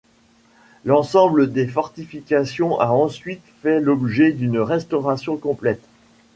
L'ensemble 0.83 1.53
des 1.53 1.67
fortifications 1.67 2.79
a 2.79 2.87
ensuite 2.87 3.43
fait 3.61 3.79
l'objet 3.79 4.31
d'une 4.31 4.57
restauration 4.57 5.37
complète. 5.37 5.83